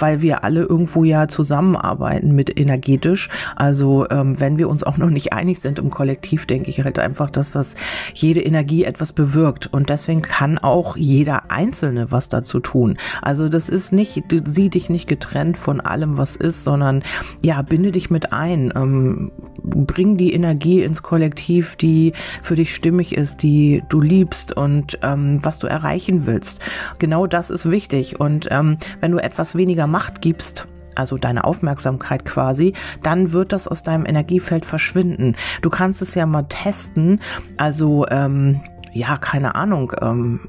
weil 0.00 0.22
wir 0.22 0.44
alle 0.44 0.62
irgendwo 0.62 1.04
ja 1.04 1.28
zusammenarbeiten 1.28 2.34
mit 2.34 2.58
energetisch. 2.58 3.28
Also 3.56 4.08
ähm, 4.10 4.40
wenn 4.40 4.58
wir 4.58 4.68
uns 4.68 4.82
auch 4.82 4.96
noch 4.96 5.10
nicht 5.10 5.32
einig 5.32 5.60
sind 5.60 5.78
im 5.78 5.90
Kollektiv, 5.90 6.46
denke 6.46 6.70
ich 6.70 6.82
halt 6.82 6.98
einfach, 6.98 7.30
dass 7.30 7.52
das 7.52 7.74
jede 8.14 8.40
Energie 8.40 8.84
etwas 8.84 9.12
bewirkt. 9.12 9.66
Und 9.72 9.90
deswegen 9.90 10.22
kann 10.22 10.58
auch 10.58 10.96
jeder 10.96 11.50
Einzelne 11.50 12.10
was 12.10 12.28
dazu 12.28 12.60
tun. 12.60 12.98
Also 13.22 13.48
das 13.48 13.68
ist 13.68 13.92
nicht, 13.92 14.24
sieh 14.44 14.70
dich 14.70 14.90
nicht 14.90 15.08
getrennt 15.08 15.56
von 15.56 15.80
allem, 15.80 16.16
was 16.16 16.36
ist, 16.36 16.64
sondern 16.64 17.02
ja, 17.42 17.62
binde 17.62 17.92
dich 17.92 18.10
mit 18.10 18.32
ein. 18.32 18.72
Ähm, 18.74 19.30
bring 19.62 20.16
die 20.16 20.32
Energie 20.32 20.82
ins 20.82 21.02
Kollektiv, 21.02 21.76
die 21.76 22.12
für 22.42 22.56
dich 22.56 22.74
stimmig 22.74 23.14
ist, 23.14 23.42
die 23.42 23.82
du 23.88 24.00
liebst 24.00 24.56
und 24.56 24.98
ähm, 25.02 25.38
was 25.42 25.58
du 25.58 25.66
erreichen 25.66 26.26
willst. 26.26 26.60
Genau 26.98 27.26
das 27.26 27.50
ist 27.50 27.70
wichtig. 27.70 28.20
Und 28.20 28.48
ähm, 28.50 28.78
wenn 29.00 29.12
du 29.12 29.18
etwas 29.18 29.54
weniger 29.54 29.86
Macht 29.90 30.20
gibst, 30.20 30.66
also 30.96 31.16
deine 31.16 31.44
Aufmerksamkeit 31.44 32.24
quasi, 32.24 32.74
dann 33.02 33.32
wird 33.32 33.52
das 33.52 33.68
aus 33.68 33.82
deinem 33.82 34.06
Energiefeld 34.06 34.64
verschwinden. 34.64 35.36
Du 35.62 35.70
kannst 35.70 36.02
es 36.02 36.14
ja 36.14 36.26
mal 36.26 36.44
testen. 36.44 37.20
Also 37.56 38.06
ähm, 38.08 38.60
ja, 38.92 39.16
keine 39.16 39.54
Ahnung, 39.54 39.92
ähm, 40.00 40.40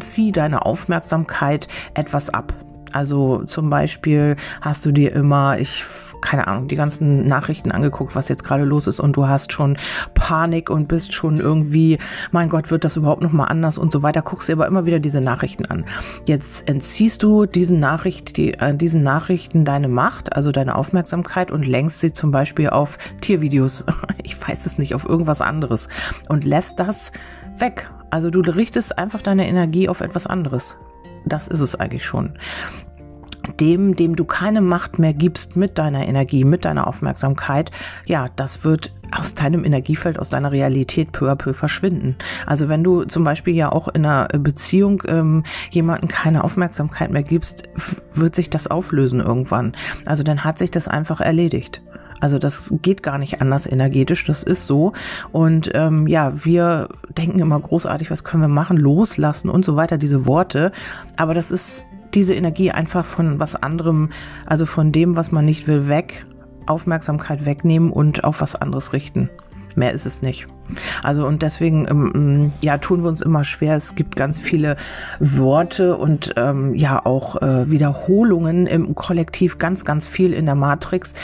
zieh 0.00 0.32
deine 0.32 0.66
Aufmerksamkeit 0.66 1.68
etwas 1.94 2.30
ab. 2.30 2.52
Also 2.94 3.42
zum 3.46 3.70
Beispiel 3.70 4.36
hast 4.60 4.86
du 4.86 4.92
dir 4.92 5.12
immer, 5.12 5.58
ich 5.58 5.84
keine 6.20 6.46
Ahnung, 6.46 6.68
die 6.68 6.76
ganzen 6.76 7.26
Nachrichten 7.26 7.70
angeguckt, 7.70 8.16
was 8.16 8.28
jetzt 8.28 8.44
gerade 8.44 8.64
los 8.64 8.86
ist 8.86 8.98
und 8.98 9.14
du 9.14 9.28
hast 9.28 9.52
schon 9.52 9.76
Panik 10.14 10.70
und 10.70 10.88
bist 10.88 11.12
schon 11.12 11.36
irgendwie, 11.36 11.98
mein 12.32 12.48
Gott, 12.48 12.70
wird 12.70 12.84
das 12.84 12.96
überhaupt 12.96 13.20
noch 13.20 13.32
mal 13.32 13.44
anders 13.44 13.76
und 13.76 13.92
so 13.92 14.02
weiter, 14.02 14.22
guckst 14.22 14.48
dir 14.48 14.54
aber 14.54 14.66
immer 14.66 14.86
wieder 14.86 15.00
diese 15.00 15.20
Nachrichten 15.20 15.66
an. 15.66 15.84
Jetzt 16.26 16.66
entziehst 16.66 17.22
du 17.22 17.44
diesen, 17.44 17.78
Nachricht, 17.78 18.38
die, 18.38 18.54
äh, 18.54 18.74
diesen 18.74 19.02
Nachrichten 19.02 19.66
deine 19.66 19.88
Macht, 19.88 20.34
also 20.34 20.50
deine 20.50 20.76
Aufmerksamkeit 20.76 21.50
und 21.50 21.66
lenkst 21.66 22.00
sie 22.00 22.12
zum 22.12 22.30
Beispiel 22.30 22.70
auf 22.70 22.96
Tiervideos, 23.20 23.84
ich 24.22 24.40
weiß 24.40 24.64
es 24.64 24.78
nicht, 24.78 24.94
auf 24.94 25.06
irgendwas 25.06 25.42
anderes 25.42 25.90
und 26.30 26.44
lässt 26.44 26.80
das 26.80 27.12
weg. 27.58 27.90
Also 28.08 28.30
du 28.30 28.40
richtest 28.40 28.96
einfach 28.96 29.20
deine 29.20 29.46
Energie 29.46 29.90
auf 29.90 30.00
etwas 30.00 30.26
anderes. 30.26 30.78
Das 31.26 31.48
ist 31.48 31.60
es 31.60 31.74
eigentlich 31.74 32.04
schon 32.04 32.34
dem, 33.60 33.94
dem 33.94 34.16
du 34.16 34.24
keine 34.24 34.60
Macht 34.60 34.98
mehr 34.98 35.12
gibst 35.12 35.56
mit 35.56 35.78
deiner 35.78 36.06
Energie, 36.06 36.44
mit 36.44 36.64
deiner 36.64 36.86
Aufmerksamkeit, 36.86 37.70
ja, 38.06 38.26
das 38.36 38.64
wird 38.64 38.92
aus 39.12 39.34
deinem 39.34 39.64
Energiefeld, 39.64 40.18
aus 40.18 40.30
deiner 40.30 40.50
Realität 40.50 41.12
peu 41.12 41.30
à 41.30 41.36
peu 41.36 41.52
verschwinden. 41.54 42.16
Also 42.46 42.68
wenn 42.68 42.82
du 42.82 43.04
zum 43.04 43.22
Beispiel 43.24 43.54
ja 43.54 43.70
auch 43.70 43.88
in 43.88 44.04
einer 44.04 44.26
Beziehung 44.28 45.02
ähm, 45.06 45.44
jemanden 45.70 46.08
keine 46.08 46.42
Aufmerksamkeit 46.42 47.10
mehr 47.10 47.22
gibst, 47.22 47.64
wird 48.14 48.34
sich 48.34 48.50
das 48.50 48.66
auflösen 48.66 49.20
irgendwann. 49.20 49.74
Also 50.06 50.22
dann 50.22 50.42
hat 50.42 50.58
sich 50.58 50.70
das 50.70 50.88
einfach 50.88 51.20
erledigt. 51.20 51.82
Also 52.24 52.38
das 52.38 52.72
geht 52.80 53.02
gar 53.02 53.18
nicht 53.18 53.42
anders 53.42 53.66
energetisch, 53.66 54.24
das 54.24 54.44
ist 54.44 54.66
so. 54.66 54.94
Und 55.30 55.70
ähm, 55.74 56.06
ja, 56.06 56.32
wir 56.42 56.88
denken 57.18 57.38
immer 57.38 57.60
großartig, 57.60 58.10
was 58.10 58.24
können 58.24 58.42
wir 58.42 58.48
machen, 58.48 58.78
loslassen 58.78 59.50
und 59.50 59.62
so 59.62 59.76
weiter, 59.76 59.98
diese 59.98 60.24
Worte. 60.24 60.72
Aber 61.18 61.34
das 61.34 61.50
ist 61.50 61.84
diese 62.14 62.32
Energie 62.32 62.70
einfach 62.70 63.04
von 63.04 63.40
was 63.40 63.56
anderem, 63.56 64.08
also 64.46 64.64
von 64.64 64.90
dem, 64.90 65.16
was 65.16 65.32
man 65.32 65.44
nicht 65.44 65.68
will, 65.68 65.86
weg, 65.86 66.24
Aufmerksamkeit 66.64 67.44
wegnehmen 67.44 67.92
und 67.92 68.24
auf 68.24 68.40
was 68.40 68.56
anderes 68.56 68.94
richten. 68.94 69.28
Mehr 69.76 69.92
ist 69.92 70.06
es 70.06 70.22
nicht. 70.22 70.46
Also 71.02 71.26
und 71.26 71.42
deswegen 71.42 71.86
ähm, 71.88 72.52
ja 72.60 72.78
tun 72.78 73.02
wir 73.02 73.08
uns 73.08 73.22
immer 73.22 73.44
schwer. 73.44 73.76
Es 73.76 73.94
gibt 73.94 74.16
ganz 74.16 74.38
viele 74.38 74.76
Worte 75.20 75.96
und 75.96 76.34
ähm, 76.36 76.74
ja 76.74 77.04
auch 77.04 77.40
äh, 77.42 77.70
Wiederholungen 77.70 78.66
im 78.66 78.94
Kollektiv, 78.94 79.58
ganz 79.58 79.84
ganz 79.84 80.06
viel 80.06 80.32
in 80.32 80.46
der 80.46 80.54
Matrix, 80.54 81.14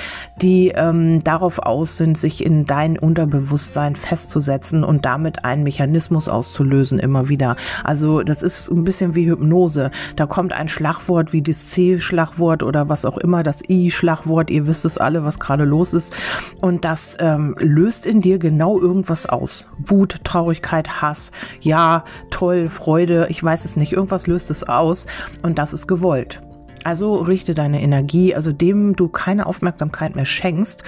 die 0.41 0.69
ähm, 0.69 1.23
darauf 1.25 1.59
aus 1.59 1.97
sind, 1.97 2.17
sich 2.19 2.45
in 2.45 2.65
dein 2.65 2.99
Unterbewusstsein 2.99 3.97
festzusetzen 3.97 4.85
und 4.85 5.05
damit 5.05 5.45
einen 5.45 5.63
Mechanismus 5.63 6.29
auszulösen 6.29 6.99
immer 6.99 7.29
wieder. 7.29 7.57
Also 7.85 8.23
das 8.23 8.43
ist 8.43 8.69
ein 8.71 8.85
bisschen 8.85 9.15
wie 9.15 9.29
Hypnose. 9.29 9.91
Da 10.17 10.27
kommt 10.27 10.53
ein 10.53 10.69
Schlagwort 10.69 11.33
wie 11.33 11.43
das 11.43 11.71
C-Schlagwort 11.71 12.63
oder 12.63 12.89
was 12.89 13.05
auch 13.05 13.19
immer, 13.19 13.43
das 13.43 13.63
I-Schlagwort. 13.69 14.51
Ihr 14.51 14.67
wisst 14.67 14.85
es 14.85 14.99
alle, 14.99 15.25
was 15.25 15.39
gerade 15.39 15.65
los 15.65 15.93
ist 15.93 16.15
und 16.61 16.85
das 16.85 17.17
ähm, 17.21 17.55
löst 17.59 18.07
in 18.07 18.21
dir 18.21 18.39
genau 18.39 18.81
irgendwas 18.81 19.27
aus. 19.31 19.69
Wut, 19.79 20.25
Traurigkeit, 20.25 21.03
Hass, 21.03 21.33
ja, 21.61 22.05
toll, 22.31 22.69
Freude, 22.69 23.27
ich 23.31 23.43
weiß 23.43 23.65
es 23.65 23.77
nicht, 23.77 23.93
irgendwas 23.93 24.27
löst 24.27 24.51
es 24.51 24.65
aus 24.65 25.07
und 25.43 25.59
das 25.59 25.73
ist 25.73 25.87
gewollt. 25.87 26.41
Also 26.85 27.17
richte 27.17 27.55
deine 27.55 27.83
Energie, 27.83 28.35
also 28.35 28.53
dem 28.53 28.97
du 28.97 29.09
keine 29.09 29.47
Aufmerksamkeit 29.47 30.17
mehr 30.17 30.25
schenkst, 30.25 30.83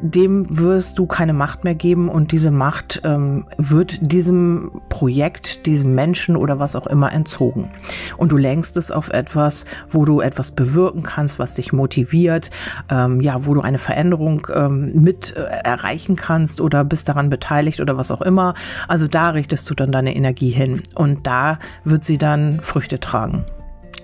dem 0.00 0.44
wirst 0.58 0.98
du 0.98 1.06
keine 1.06 1.32
Macht 1.32 1.64
mehr 1.64 1.74
geben 1.74 2.08
und 2.08 2.32
diese 2.32 2.50
Macht 2.50 3.00
ähm, 3.04 3.46
wird 3.56 3.98
diesem 4.00 4.70
Projekt, 4.88 5.66
diesem 5.66 5.94
Menschen 5.94 6.36
oder 6.36 6.58
was 6.58 6.76
auch 6.76 6.86
immer 6.86 7.12
entzogen. 7.12 7.70
Und 8.16 8.30
du 8.30 8.36
lenkst 8.36 8.76
es 8.76 8.90
auf 8.90 9.08
etwas, 9.08 9.64
wo 9.88 10.04
du 10.04 10.20
etwas 10.20 10.50
bewirken 10.50 11.02
kannst, 11.02 11.38
was 11.38 11.54
dich 11.54 11.72
motiviert, 11.72 12.50
ähm, 12.90 13.20
ja, 13.20 13.46
wo 13.46 13.54
du 13.54 13.60
eine 13.60 13.78
Veränderung 13.78 14.46
ähm, 14.54 14.92
mit 14.94 15.36
äh, 15.36 15.40
erreichen 15.40 16.16
kannst 16.16 16.60
oder 16.60 16.84
bist 16.84 17.08
daran 17.08 17.30
beteiligt 17.30 17.80
oder 17.80 17.96
was 17.96 18.10
auch 18.10 18.22
immer. 18.22 18.54
Also 18.88 19.08
da 19.08 19.30
richtest 19.30 19.68
du 19.70 19.74
dann 19.74 19.90
deine 19.90 20.14
Energie 20.14 20.50
hin 20.50 20.82
und 20.94 21.26
da 21.26 21.58
wird 21.84 22.04
sie 22.04 22.18
dann 22.18 22.60
Früchte 22.60 23.00
tragen. 23.00 23.44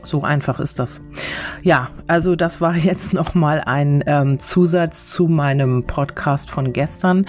So 0.02 0.22
einfach 0.22 0.60
ist 0.60 0.78
das. 0.78 1.00
Ja, 1.62 1.90
also 2.06 2.36
das 2.36 2.60
war 2.60 2.76
jetzt 2.76 3.12
nochmal 3.12 3.60
ein 3.60 4.02
ähm, 4.06 4.38
Zusatz 4.38 5.06
zu 5.06 5.28
meinem 5.28 5.84
Podcast 5.84 6.50
von 6.50 6.72
gestern. 6.72 7.26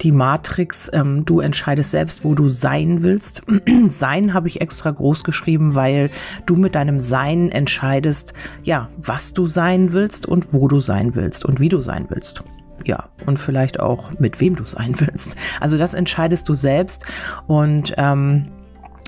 Die 0.00 0.12
Matrix, 0.12 0.90
ähm, 0.94 1.24
du 1.26 1.40
entscheidest 1.40 1.90
selbst, 1.90 2.24
wo 2.24 2.34
du 2.34 2.48
sein 2.48 3.02
willst. 3.02 3.42
sein 3.88 4.32
habe 4.32 4.48
ich 4.48 4.60
extra 4.60 4.90
groß 4.90 5.24
geschrieben, 5.24 5.74
weil 5.74 6.10
du 6.46 6.56
mit 6.56 6.74
deinem 6.74 7.00
Sein 7.00 7.50
entscheidest, 7.50 8.32
ja, 8.62 8.88
was 8.96 9.34
du 9.34 9.46
sein 9.46 9.92
willst 9.92 10.26
und 10.26 10.54
wo 10.54 10.68
du 10.68 10.80
sein 10.80 11.14
willst 11.14 11.44
und 11.44 11.60
wie 11.60 11.68
du 11.68 11.80
sein 11.80 12.06
willst 12.08 12.42
ja, 12.84 13.04
und 13.26 13.38
vielleicht 13.38 13.78
auch 13.78 14.10
mit 14.18 14.40
wem 14.40 14.56
du 14.56 14.64
sein 14.64 14.94
willst. 15.00 15.36
Also 15.60 15.78
das 15.78 15.94
entscheidest 15.94 16.48
du 16.48 16.54
selbst 16.54 17.04
und 17.46 17.94
ähm, 17.96 18.44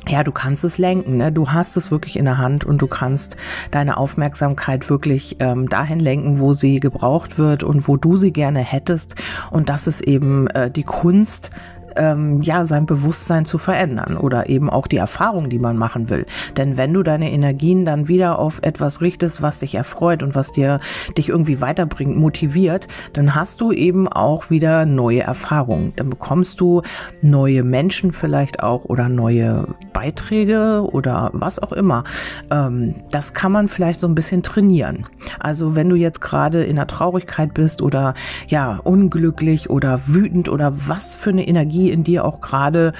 ja, 0.08 0.24
du 0.24 0.32
kannst 0.32 0.64
es 0.64 0.78
lenken, 0.78 1.18
ne? 1.18 1.30
du 1.30 1.50
hast 1.50 1.76
es 1.76 1.90
wirklich 1.90 2.18
in 2.18 2.24
der 2.24 2.38
Hand 2.38 2.64
und 2.64 2.82
du 2.82 2.88
kannst 2.88 3.36
deine 3.70 3.96
Aufmerksamkeit 3.96 4.90
wirklich 4.90 5.36
ähm, 5.38 5.68
dahin 5.68 6.00
lenken, 6.00 6.40
wo 6.40 6.54
sie 6.54 6.80
gebraucht 6.80 7.38
wird 7.38 7.62
und 7.62 7.86
wo 7.86 7.96
du 7.96 8.16
sie 8.16 8.32
gerne 8.32 8.60
hättest. 8.60 9.14
Und 9.50 9.68
das 9.68 9.86
ist 9.86 10.00
eben 10.00 10.48
äh, 10.48 10.70
die 10.70 10.82
Kunst, 10.82 11.50
ähm, 11.96 12.42
ja, 12.42 12.66
sein 12.66 12.86
Bewusstsein 12.86 13.44
zu 13.44 13.58
verändern 13.58 14.16
oder 14.16 14.48
eben 14.48 14.70
auch 14.70 14.86
die 14.86 14.96
Erfahrung, 14.96 15.48
die 15.48 15.58
man 15.58 15.76
machen 15.76 16.08
will. 16.08 16.26
Denn 16.56 16.76
wenn 16.76 16.92
du 16.92 17.02
deine 17.02 17.30
Energien 17.30 17.84
dann 17.84 18.08
wieder 18.08 18.38
auf 18.38 18.60
etwas 18.62 19.00
richtest, 19.00 19.42
was 19.42 19.60
dich 19.60 19.74
erfreut 19.74 20.22
und 20.22 20.34
was 20.34 20.52
dir 20.52 20.80
dich 21.16 21.28
irgendwie 21.28 21.60
weiterbringt, 21.60 22.16
motiviert, 22.16 22.88
dann 23.12 23.34
hast 23.34 23.60
du 23.60 23.72
eben 23.72 24.08
auch 24.08 24.50
wieder 24.50 24.86
neue 24.86 25.22
Erfahrungen. 25.22 25.92
Dann 25.96 26.10
bekommst 26.10 26.60
du 26.60 26.82
neue 27.22 27.62
Menschen 27.62 28.12
vielleicht 28.12 28.62
auch 28.62 28.84
oder 28.84 29.08
neue 29.08 29.68
Beiträge 29.92 30.86
oder 30.90 31.30
was 31.32 31.58
auch 31.58 31.72
immer. 31.72 32.04
Ähm, 32.50 32.94
das 33.10 33.34
kann 33.34 33.52
man 33.52 33.68
vielleicht 33.68 34.00
so 34.00 34.06
ein 34.06 34.14
bisschen 34.14 34.42
trainieren. 34.42 35.06
Also 35.38 35.74
wenn 35.74 35.88
du 35.88 35.96
jetzt 35.96 36.20
gerade 36.20 36.64
in 36.64 36.76
der 36.76 36.86
Traurigkeit 36.86 37.54
bist 37.54 37.82
oder 37.82 38.14
ja, 38.48 38.80
unglücklich 38.84 39.70
oder 39.70 40.00
wütend 40.06 40.48
oder 40.48 40.72
was 40.88 41.14
für 41.14 41.30
eine 41.30 41.46
Energie 41.46 41.81
Energie 41.82 41.90
in 41.90 42.04
dir 42.04 42.24
auch 42.24 42.40
gerade 42.40 42.92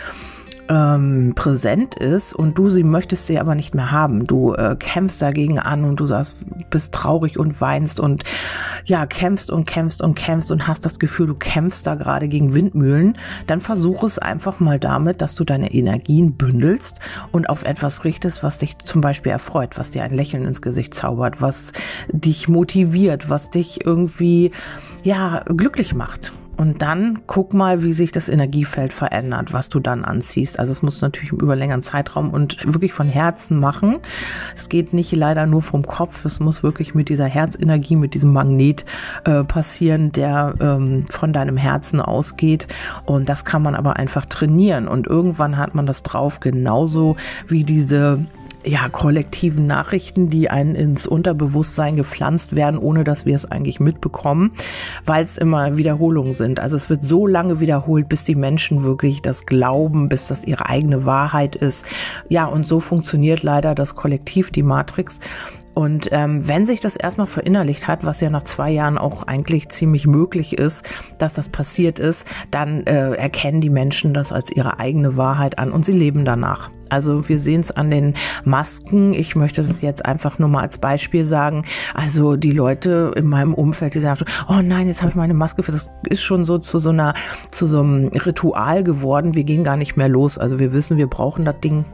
ähm, 0.69 1.33
präsent 1.35 1.97
ist 1.97 2.33
und 2.33 2.57
du 2.57 2.71
sie 2.71 2.85
möchtest 2.85 3.27
sie 3.27 3.39
aber 3.41 3.57
nicht 3.57 3.75
mehr 3.75 3.91
haben. 3.91 4.27
Du 4.27 4.55
äh, 4.55 4.77
kämpfst 4.79 5.21
dagegen 5.21 5.59
an 5.59 5.85
und 5.85 5.99
du 5.99 6.07
sagst, 6.07 6.37
bist 6.71 6.95
traurig 6.95 7.39
und 7.39 7.61
weinst 7.61 7.99
und 7.99 8.23
ja, 8.85 9.05
kämpfst 9.07 9.51
und 9.51 9.67
kämpfst 9.67 10.03
und 10.03 10.15
kämpfst 10.15 10.53
und 10.53 10.69
hast 10.69 10.87
das 10.87 10.99
Gefühl, 11.01 11.27
du 11.27 11.35
kämpfst 11.35 11.87
da 11.87 11.97
gerade 11.97 12.29
gegen 12.29 12.55
Windmühlen, 12.55 13.19
dann 13.49 13.61
versuch 13.61 14.05
es 14.05 14.19
einfach 14.19 14.61
mal 14.61 14.79
damit, 14.79 15.21
dass 15.21 15.35
du 15.35 15.45
deine 15.45 15.75
Energien 15.75 16.37
bündelst 16.37 17.01
und 17.33 17.51
auf 17.51 17.65
etwas 17.65 18.05
richtest, 18.05 18.43
was 18.43 18.59
dich 18.59 18.79
zum 18.79 19.01
Beispiel 19.01 19.33
erfreut, 19.33 19.79
was 19.79 19.91
dir 19.91 20.05
ein 20.05 20.15
Lächeln 20.15 20.47
ins 20.47 20.63
Gesicht 20.63 20.95
zaubert, 20.95 21.43
was 21.43 21.73
dich 22.09 22.49
motiviert, 22.49 23.29
was 23.29 23.51
dich 23.51 23.85
irgendwie 23.85 24.53
ja 25.03 25.45
glücklich 25.49 25.93
macht. 25.93 26.33
Und 26.63 26.81
dann 26.81 27.23
guck 27.27 27.55
mal, 27.55 27.83
wie 27.83 27.93
sich 27.93 28.13
das 28.13 28.29
Energiefeld 28.29 28.93
verändert, 28.93 29.53
was 29.53 29.69
du 29.69 29.81
dann 29.81 30.05
anziehst. 30.05 30.61
Also 30.61 30.71
es 30.71 30.81
muss 30.81 31.01
natürlich 31.01 31.33
über 31.33 31.57
längeren 31.57 31.83
Zeitraum 31.83 32.31
und 32.31 32.57
wirklich 32.65 32.93
von 32.93 33.09
Herzen 33.09 33.59
machen. 33.59 33.97
Es 34.55 34.69
geht 34.69 34.93
nicht 34.93 35.11
leider 35.11 35.47
nur 35.47 35.63
vom 35.63 35.85
Kopf, 35.85 36.25
es 36.25 36.39
muss 36.39 36.63
wirklich 36.63 36.95
mit 36.95 37.09
dieser 37.09 37.25
Herzenergie, 37.25 37.97
mit 37.97 38.15
diesem 38.15 38.33
Magnet 38.33 38.85
äh, 39.25 39.43
passieren, 39.43 40.13
der 40.13 40.55
ähm, 40.61 41.07
von 41.09 41.33
deinem 41.33 41.57
Herzen 41.57 42.01
ausgeht. 42.01 42.69
Und 43.07 43.29
das 43.29 43.45
kann 43.45 43.63
man 43.63 43.75
aber 43.75 43.97
einfach 43.97 44.25
trainieren. 44.27 44.87
Und 44.87 45.09
irgendwann 45.09 45.57
hat 45.57 45.75
man 45.75 45.87
das 45.87 46.05
drauf, 46.05 46.39
genauso 46.39 47.17
wie 47.49 47.65
diese 47.65 48.25
ja, 48.65 48.89
kollektiven 48.89 49.67
Nachrichten, 49.67 50.31
die 50.31 50.51
einen 50.51 50.75
ins 50.75 51.07
Unterbewusstsein 51.07 51.97
gepflanzt 51.97 52.55
werden, 52.55 52.79
ohne 52.79 53.05
dass 53.05 53.27
wir 53.27 53.35
es 53.35 53.51
eigentlich 53.51 53.81
mitbekommen, 53.81 54.53
weil 55.05 55.25
es 55.25 55.39
immer 55.39 55.77
Wiederholungen 55.77 56.33
sind. 56.33 56.61
Also 56.61 56.77
es 56.77 56.89
wird 56.89 57.05
so 57.05 57.27
lange 57.27 57.61
wiederholt, 57.61 58.09
bis 58.09 58.25
die 58.25 58.35
Menschen 58.35 58.85
wirklich 58.85 59.23
das 59.23 59.47
glauben, 59.47 60.09
bis 60.09 60.29
das 60.29 60.45
ihre 60.45 60.67
eigene 60.67 61.05
Wahrheit 61.05 61.57
ist. 61.57 61.87
Ja, 62.29 62.47
und 62.47 62.67
so 62.67 62.81
funktioniert 62.81 63.43
leider 63.43 63.75
das 63.75 63.97
Kollektiv, 63.97 64.51
die 64.51 64.63
Matrix. 64.63 65.21
Und 65.75 66.09
ähm, 66.13 66.47
wenn 66.47 66.67
sich 66.67 66.81
das 66.81 66.97
erstmal 66.97 67.27
verinnerlicht 67.27 67.89
hat, 67.89 68.05
was 68.05 68.21
ja 68.21 68.31
nach 68.31 68.45
zwei 68.45 68.71
Jahren 68.71 68.99
auch 68.99 69.23
eigentlich 69.25 69.69
ziemlich 69.71 70.07
möglich 70.07 70.59
ist, 70.59 70.89
dass 71.19 71.33
das 71.33 71.49
passiert 71.49 71.99
ist, 71.99 72.27
dann 72.51 72.87
äh, 72.87 73.13
erkennen 73.13 73.61
die 73.61 73.71
Menschen 73.71 74.13
das 74.13 74.33
als 74.33 74.51
ihre 74.51 74.79
eigene 74.79 75.17
Wahrheit 75.17 75.59
an 75.59 75.73
und 75.73 75.85
sie 75.85 75.93
leben 75.93 76.25
danach. 76.25 76.71
Also 76.93 77.27
wir 77.27 77.39
sehen 77.39 77.61
es 77.61 77.71
an 77.71 77.91
den 77.91 78.13
Masken. 78.45 79.15
Ich 79.15 79.35
möchte 79.35 79.63
das 79.63 79.81
jetzt 79.81 80.05
einfach 80.05 80.39
nur 80.39 80.51
mal 80.51 80.61
als 80.61 80.77
Beispiel 80.77 81.25
sagen. 81.25 81.65
Also 81.95 82.37
die 82.37 82.51
Leute 82.51 83.13
in 83.17 83.27
meinem 83.29 83.55
Umfeld, 83.55 83.95
die 83.95 84.01
sagen, 84.01 84.27
oh 84.49 84.61
nein, 84.63 84.89
jetzt 84.89 85.01
habe 85.01 85.09
ich 85.09 85.17
meine 85.17 85.33
Maske 85.33 85.63
für. 85.63 85.73
Das 85.73 85.91
ist 86.11 86.21
schon 86.21 86.45
so 86.45 86.59
zu 86.59 86.79
so 86.79 86.91
einer, 86.91 87.15
zu 87.51 87.67
so 87.67 87.81
einem 87.81 88.09
Ritual 88.09 88.85
geworden. 88.85 89.35
Wir 89.35 89.45
gehen 89.45 89.65
gar 89.65 89.79
nicht 89.79 89.97
mehr 89.97 90.11
los. 90.11 90.37
Also 90.37 90.59
wir 90.59 90.75
wissen, 90.75 90.99
wir 90.99 91.07
brauchen 91.07 91.47
das 91.47 91.59
Ding, 91.61 91.87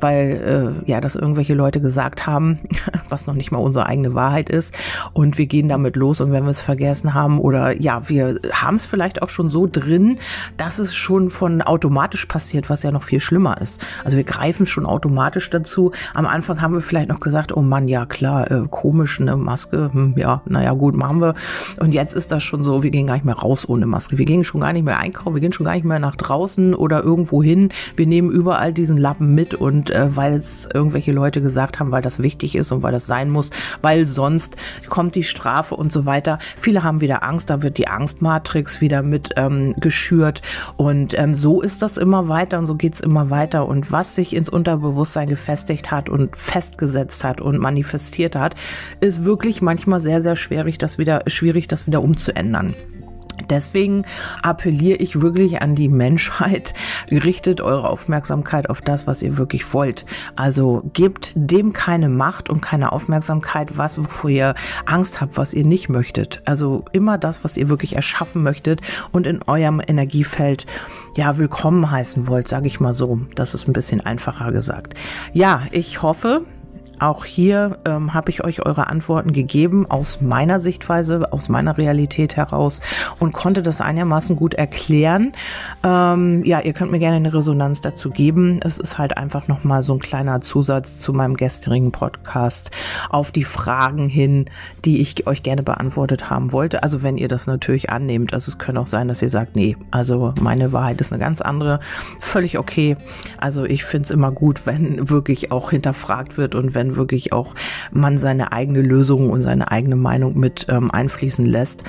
weil 0.00 0.74
äh, 0.86 0.90
ja, 0.90 1.02
das 1.02 1.14
irgendwelche 1.14 1.52
Leute 1.52 1.82
gesagt 1.82 2.26
haben, 2.26 2.56
was 3.10 3.26
noch 3.26 3.34
nicht 3.34 3.52
mal 3.52 3.58
unsere 3.58 3.86
eigene 3.86 4.14
Wahrheit 4.14 4.50
ist. 4.50 4.74
Und 5.12 5.38
wir 5.38 5.46
gehen 5.46 5.68
damit 5.68 5.96
los. 5.96 6.20
Und 6.20 6.32
wenn 6.32 6.44
wir 6.44 6.50
es 6.50 6.60
vergessen 6.60 7.14
haben 7.14 7.38
oder 7.38 7.80
ja, 7.80 8.08
wir 8.08 8.40
haben 8.52 8.76
es 8.76 8.86
vielleicht 8.86 9.22
auch 9.22 9.28
schon 9.28 9.50
so 9.50 9.68
drin, 9.70 10.18
dass 10.56 10.78
es 10.78 10.94
schon 10.94 11.30
von 11.30 11.62
automatisch 11.62 12.26
passiert, 12.26 12.70
was 12.70 12.82
ja 12.82 12.90
noch 12.90 13.02
viel 13.02 13.20
schlimmer 13.20 13.60
ist. 13.60 13.84
Also 14.04 14.16
wir 14.16 14.24
greifen 14.24 14.66
schon 14.66 14.86
automatisch 14.86 15.50
dazu. 15.50 15.92
Am 16.14 16.26
Anfang 16.26 16.60
haben 16.60 16.74
wir 16.74 16.80
vielleicht 16.80 17.08
noch 17.08 17.20
gesagt, 17.20 17.56
oh 17.56 17.62
Mann, 17.62 17.88
ja 17.88 18.06
klar, 18.06 18.50
äh, 18.50 18.62
komisch, 18.70 19.20
eine 19.20 19.36
Maske, 19.36 19.88
hm, 19.92 20.14
ja, 20.16 20.42
naja, 20.46 20.72
gut, 20.72 20.94
machen 20.94 21.20
wir. 21.20 21.34
Und 21.80 21.94
jetzt 21.94 22.14
ist 22.14 22.32
das 22.32 22.42
schon 22.42 22.62
so, 22.62 22.82
wir 22.82 22.90
gehen 22.90 23.06
gar 23.06 23.14
nicht 23.14 23.24
mehr 23.24 23.36
raus 23.36 23.68
ohne 23.68 23.86
Maske. 23.86 24.18
Wir 24.18 24.24
gehen 24.24 24.44
schon 24.44 24.60
gar 24.60 24.72
nicht 24.72 24.84
mehr 24.84 24.98
einkaufen, 24.98 25.34
wir 25.34 25.40
gehen 25.40 25.52
schon 25.52 25.64
gar 25.64 25.74
nicht 25.74 25.84
mehr 25.84 25.98
nach 25.98 26.16
draußen 26.16 26.74
oder 26.74 27.02
irgendwo 27.02 27.42
hin. 27.42 27.70
Wir 27.96 28.06
nehmen 28.06 28.30
überall 28.30 28.72
diesen 28.72 28.96
Lappen 28.96 29.34
mit 29.34 29.54
und 29.54 29.90
äh, 29.90 30.16
weil 30.16 30.34
es 30.34 30.68
irgendwelche 30.72 31.12
Leute 31.12 31.42
gesagt 31.42 31.80
haben, 31.80 31.90
weil 31.90 32.02
das 32.02 32.22
wichtig 32.22 32.54
ist 32.54 32.72
und 32.72 32.82
weil 32.82 32.91
das 32.92 33.06
sein 33.06 33.30
muss, 33.30 33.50
weil 33.80 34.06
sonst 34.06 34.56
kommt 34.88 35.14
die 35.14 35.24
Strafe 35.24 35.74
und 35.74 35.92
so 35.92 36.06
weiter. 36.06 36.38
Viele 36.60 36.82
haben 36.82 37.00
wieder 37.00 37.22
Angst, 37.22 37.50
da 37.50 37.62
wird 37.62 37.78
die 37.78 37.88
Angstmatrix 37.88 38.80
wieder 38.80 39.02
mit 39.02 39.30
ähm, 39.36 39.74
geschürt 39.80 40.42
und 40.76 41.18
ähm, 41.18 41.34
so 41.34 41.62
ist 41.62 41.82
das 41.82 41.96
immer 41.96 42.28
weiter 42.28 42.58
und 42.58 42.66
so 42.66 42.74
geht 42.74 42.94
es 42.94 43.00
immer 43.00 43.30
weiter. 43.30 43.66
Und 43.66 43.90
was 43.90 44.14
sich 44.14 44.34
ins 44.34 44.48
Unterbewusstsein 44.48 45.28
gefestigt 45.28 45.90
hat 45.90 46.08
und 46.08 46.36
festgesetzt 46.36 47.24
hat 47.24 47.40
und 47.40 47.58
manifestiert 47.58 48.36
hat, 48.36 48.54
ist 49.00 49.24
wirklich 49.24 49.62
manchmal 49.62 50.00
sehr, 50.00 50.20
sehr 50.20 50.36
schwierig, 50.36 50.78
das 50.78 50.98
wieder, 50.98 51.22
schwierig, 51.26 51.68
das 51.68 51.86
wieder 51.86 52.02
umzuändern. 52.02 52.74
Deswegen 53.48 54.04
appelliere 54.42 54.98
ich 54.98 55.20
wirklich 55.20 55.62
an 55.62 55.74
die 55.74 55.88
Menschheit, 55.88 56.74
richtet 57.10 57.60
eure 57.60 57.88
Aufmerksamkeit 57.88 58.70
auf 58.70 58.80
das, 58.80 59.06
was 59.06 59.22
ihr 59.22 59.36
wirklich 59.36 59.72
wollt. 59.72 60.04
Also 60.36 60.82
gebt 60.92 61.32
dem 61.34 61.72
keine 61.72 62.08
Macht 62.08 62.50
und 62.50 62.60
keine 62.60 62.92
Aufmerksamkeit, 62.92 63.76
was 63.76 63.98
wovor 63.98 64.30
ihr 64.30 64.54
Angst 64.86 65.20
habt, 65.20 65.36
was 65.36 65.54
ihr 65.54 65.64
nicht 65.64 65.88
möchtet. 65.88 66.40
Also 66.44 66.84
immer 66.92 67.18
das, 67.18 67.44
was 67.44 67.56
ihr 67.56 67.68
wirklich 67.68 67.96
erschaffen 67.96 68.42
möchtet 68.42 68.80
und 69.12 69.26
in 69.26 69.42
eurem 69.42 69.80
Energiefeld 69.86 70.66
ja 71.16 71.38
willkommen 71.38 71.90
heißen 71.90 72.28
wollt, 72.28 72.48
sage 72.48 72.66
ich 72.66 72.80
mal 72.80 72.94
so. 72.94 73.20
Das 73.34 73.54
ist 73.54 73.68
ein 73.68 73.72
bisschen 73.72 74.00
einfacher 74.00 74.52
gesagt. 74.52 74.94
Ja, 75.32 75.62
ich 75.70 76.02
hoffe, 76.02 76.44
auch 77.02 77.24
hier 77.24 77.78
ähm, 77.84 78.14
habe 78.14 78.30
ich 78.30 78.44
euch 78.44 78.64
eure 78.64 78.86
Antworten 78.86 79.32
gegeben 79.32 79.86
aus 79.90 80.20
meiner 80.20 80.60
Sichtweise, 80.60 81.32
aus 81.32 81.48
meiner 81.48 81.76
Realität 81.76 82.36
heraus 82.36 82.80
und 83.18 83.32
konnte 83.32 83.62
das 83.62 83.80
einigermaßen 83.80 84.36
gut 84.36 84.54
erklären. 84.54 85.32
Ähm, 85.82 86.44
ja, 86.44 86.60
ihr 86.60 86.72
könnt 86.72 86.92
mir 86.92 86.98
gerne 86.98 87.16
eine 87.16 87.34
Resonanz 87.34 87.80
dazu 87.80 88.10
geben. 88.10 88.60
Es 88.62 88.78
ist 88.78 88.98
halt 88.98 89.16
einfach 89.16 89.48
nochmal 89.48 89.82
so 89.82 89.94
ein 89.94 89.98
kleiner 89.98 90.40
Zusatz 90.40 90.98
zu 90.98 91.12
meinem 91.12 91.36
gestrigen 91.36 91.92
Podcast 91.92 92.70
auf 93.10 93.32
die 93.32 93.44
Fragen 93.44 94.08
hin, 94.08 94.46
die 94.84 95.00
ich 95.00 95.26
euch 95.26 95.42
gerne 95.42 95.62
beantwortet 95.62 96.30
haben 96.30 96.52
wollte. 96.52 96.82
Also 96.82 97.02
wenn 97.02 97.16
ihr 97.16 97.28
das 97.28 97.46
natürlich 97.46 97.90
annehmt. 97.90 98.32
Also 98.32 98.50
es 98.50 98.58
könnte 98.58 98.80
auch 98.80 98.86
sein, 98.86 99.08
dass 99.08 99.22
ihr 99.22 99.30
sagt, 99.30 99.56
nee, 99.56 99.76
also 99.90 100.34
meine 100.40 100.72
Wahrheit 100.72 101.00
ist 101.00 101.12
eine 101.12 101.20
ganz 101.20 101.40
andere. 101.40 101.80
Völlig 102.18 102.58
okay. 102.58 102.96
Also 103.38 103.64
ich 103.64 103.84
finde 103.84 104.04
es 104.04 104.10
immer 104.10 104.30
gut, 104.30 104.66
wenn 104.66 105.10
wirklich 105.10 105.50
auch 105.50 105.70
hinterfragt 105.70 106.36
wird 106.38 106.54
und 106.54 106.74
wenn 106.74 106.91
wirklich 106.96 107.32
auch 107.32 107.54
man 107.92 108.18
seine 108.18 108.52
eigene 108.52 108.82
Lösung 108.82 109.30
und 109.30 109.42
seine 109.42 109.70
eigene 109.70 109.96
Meinung 109.96 110.38
mit 110.38 110.66
ähm, 110.68 110.90
einfließen 110.90 111.46
lässt. 111.46 111.84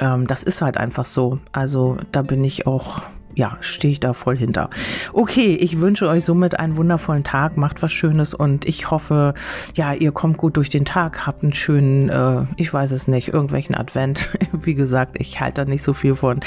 Ähm, 0.00 0.26
das 0.26 0.42
ist 0.42 0.62
halt 0.62 0.76
einfach 0.76 1.06
so. 1.06 1.38
Also 1.52 1.96
da 2.12 2.22
bin 2.22 2.44
ich 2.44 2.66
auch 2.66 3.02
ja, 3.34 3.56
stehe 3.60 3.92
ich 3.92 4.00
da 4.00 4.12
voll 4.12 4.36
hinter. 4.36 4.70
Okay, 5.12 5.54
ich 5.54 5.80
wünsche 5.80 6.08
euch 6.08 6.24
somit 6.24 6.58
einen 6.58 6.76
wundervollen 6.76 7.24
Tag, 7.24 7.56
macht 7.56 7.82
was 7.82 7.92
Schönes 7.92 8.34
und 8.34 8.64
ich 8.64 8.90
hoffe, 8.90 9.34
ja, 9.74 9.92
ihr 9.92 10.12
kommt 10.12 10.36
gut 10.36 10.56
durch 10.56 10.70
den 10.70 10.84
Tag, 10.84 11.26
habt 11.26 11.42
einen 11.42 11.52
schönen, 11.52 12.08
äh, 12.08 12.42
ich 12.56 12.72
weiß 12.72 12.92
es 12.92 13.08
nicht, 13.08 13.28
irgendwelchen 13.28 13.74
Advent. 13.74 14.30
Wie 14.52 14.74
gesagt, 14.74 15.16
ich 15.18 15.40
halte 15.40 15.64
da 15.64 15.70
nicht 15.70 15.82
so 15.82 15.92
viel 15.92 16.14
von. 16.14 16.40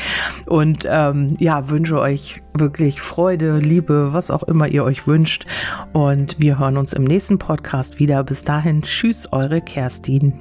Und 0.46 0.86
ähm, 0.90 1.36
ja, 1.40 1.70
wünsche 1.70 2.00
euch 2.00 2.42
wirklich 2.54 3.02
Freude, 3.02 3.58
Liebe, 3.58 4.10
was 4.12 4.32
auch 4.32 4.44
immer 4.44 4.68
ihr 4.68 4.84
euch 4.84 5.08
wünscht. 5.08 5.46
Und 5.94 6.36
wir 6.40 6.60
hören 6.60 6.78
uns 6.78 6.94
im 6.94 7.04
nächsten 7.04 7.38
Podcast 7.38 8.00
wieder. 8.00 8.24
Bis 8.24 8.44
dahin, 8.44 8.82
tschüss, 8.82 9.32
eure 9.32 9.62
Kerstin. 9.62 10.34